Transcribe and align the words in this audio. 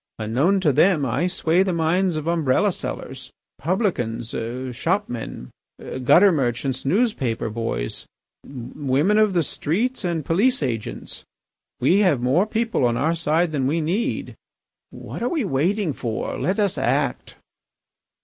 Unknown 0.17 0.59
to 0.61 0.73
them 0.73 1.05
I 1.05 1.27
sway 1.27 1.61
the 1.61 1.71
minds 1.73 2.17
of 2.17 2.25
umbrella 2.25 2.71
sellers, 2.71 3.29
publicans, 3.59 4.29
shopmen, 4.75 5.51
gutter 6.03 6.31
merchants, 6.31 6.83
newspaper 6.85 7.51
boys, 7.51 8.07
women 8.43 9.19
of 9.19 9.33
the 9.33 9.43
streets, 9.43 10.03
and 10.03 10.25
police 10.25 10.63
agents. 10.63 11.23
We 11.79 11.99
have 11.99 12.19
more 12.19 12.47
people 12.47 12.83
on 12.83 12.97
our 12.97 13.13
side 13.13 13.51
than 13.51 13.67
we 13.67 13.79
need. 13.79 14.33
What 14.89 15.21
are 15.21 15.29
we 15.29 15.43
waiting 15.45 15.93
for? 15.93 16.35
Let 16.35 16.57
us 16.59 16.79
act!" 16.79 17.35